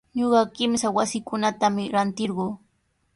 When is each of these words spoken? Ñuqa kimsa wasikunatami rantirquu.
Ñuqa 0.17 0.41
kimsa 0.55 0.87
wasikunatami 0.95 1.83
rantirquu. 1.93 2.47